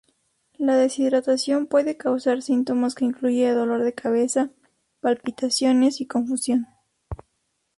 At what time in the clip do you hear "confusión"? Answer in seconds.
6.07-6.65